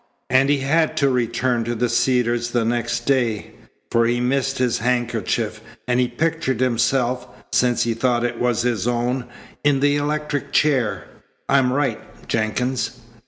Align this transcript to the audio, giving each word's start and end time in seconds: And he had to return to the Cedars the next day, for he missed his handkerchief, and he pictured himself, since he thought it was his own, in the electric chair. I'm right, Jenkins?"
And 0.31 0.49
he 0.49 0.57
had 0.57 0.97
to 0.97 1.09
return 1.09 1.63
to 1.65 1.75
the 1.75 1.87
Cedars 1.87 2.49
the 2.49 2.65
next 2.65 3.01
day, 3.05 3.51
for 3.91 4.07
he 4.07 4.19
missed 4.19 4.57
his 4.57 4.79
handkerchief, 4.79 5.61
and 5.87 5.99
he 5.99 6.07
pictured 6.07 6.59
himself, 6.59 7.27
since 7.51 7.83
he 7.83 7.93
thought 7.93 8.23
it 8.25 8.39
was 8.41 8.63
his 8.63 8.87
own, 8.87 9.25
in 9.63 9.79
the 9.79 9.97
electric 9.97 10.51
chair. 10.51 11.03
I'm 11.47 11.71
right, 11.71 12.01
Jenkins?" 12.27 12.99